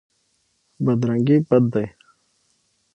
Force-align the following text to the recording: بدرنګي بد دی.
بدرنګي 0.83 1.37
بد 1.47 1.63
دی. 1.73 1.85